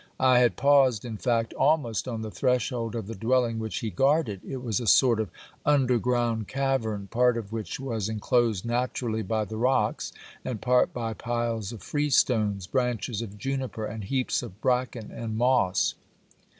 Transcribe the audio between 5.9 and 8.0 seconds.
ground cavern, part of which